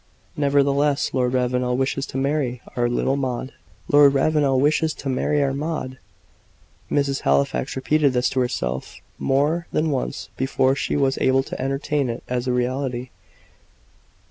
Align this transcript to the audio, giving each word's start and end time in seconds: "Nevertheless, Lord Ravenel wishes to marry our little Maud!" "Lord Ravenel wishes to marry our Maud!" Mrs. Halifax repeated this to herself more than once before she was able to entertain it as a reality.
"Nevertheless, 0.35 1.13
Lord 1.13 1.33
Ravenel 1.33 1.77
wishes 1.77 2.07
to 2.07 2.17
marry 2.17 2.59
our 2.75 2.89
little 2.89 3.15
Maud!" 3.17 3.53
"Lord 3.87 4.15
Ravenel 4.15 4.59
wishes 4.59 4.95
to 4.95 5.09
marry 5.09 5.43
our 5.43 5.53
Maud!" 5.53 5.99
Mrs. 6.89 7.21
Halifax 7.21 7.75
repeated 7.75 8.13
this 8.13 8.27
to 8.31 8.39
herself 8.39 8.95
more 9.19 9.67
than 9.71 9.91
once 9.91 10.29
before 10.37 10.75
she 10.75 10.95
was 10.95 11.19
able 11.19 11.43
to 11.43 11.61
entertain 11.61 12.09
it 12.09 12.23
as 12.27 12.47
a 12.47 12.51
reality. 12.51 13.11